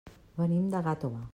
Venim 0.39 0.65
de 0.75 0.83
Gàtova. 0.89 1.23